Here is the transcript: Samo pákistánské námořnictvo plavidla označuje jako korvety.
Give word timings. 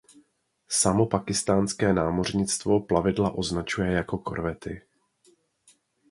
Samo 0.69 1.05
pákistánské 1.05 1.93
námořnictvo 1.93 2.79
plavidla 2.79 3.31
označuje 3.31 3.91
jako 3.91 4.17
korvety. 4.17 4.81